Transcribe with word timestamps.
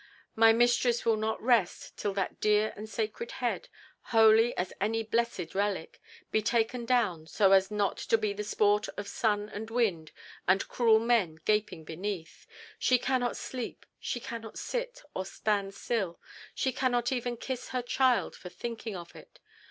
"My 0.35 0.51
mistress 0.51 1.05
will 1.05 1.15
not 1.15 1.39
rest 1.43 1.95
till 1.95 2.11
that 2.15 2.39
dear 2.41 2.73
and 2.75 2.89
sacred 2.89 3.33
head, 3.33 3.69
holy 4.05 4.57
as 4.57 4.73
any 4.81 5.03
blessed 5.03 5.53
relic, 5.53 6.01
be 6.31 6.41
taken 6.41 6.87
down 6.87 7.27
so 7.27 7.51
as 7.51 7.69
not 7.69 7.97
to 7.97 8.17
be 8.17 8.33
the 8.33 8.43
sport 8.43 8.87
of 8.97 9.07
sun 9.07 9.47
and 9.49 9.69
wind, 9.69 10.11
and 10.47 10.67
cruel 10.67 10.97
men 10.97 11.37
gaping 11.45 11.83
beneath. 11.83 12.47
She 12.79 12.97
cannot 12.97 13.37
sleep, 13.37 13.85
she 13.99 14.19
cannot 14.19 14.57
sit 14.57 15.03
or 15.13 15.23
stand 15.23 15.75
still, 15.75 16.19
she 16.55 16.71
cannot 16.71 17.11
even 17.11 17.37
kiss 17.37 17.69
her 17.69 17.83
child 17.83 18.35
for 18.35 18.49
thinking 18.49 18.95
of 18.95 19.15
it. 19.15 19.39